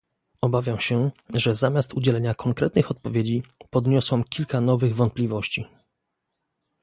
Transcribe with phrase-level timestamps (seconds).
[0.41, 5.65] Obawiam się, że zamiast udzielenia konkretnych odpowiedzi podniosłam kilka nowych wątpliwości